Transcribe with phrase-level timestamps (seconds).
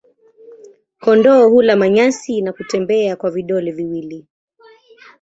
[0.99, 4.25] Kondoo hula manyasi na kutembea kwa vidole viwili.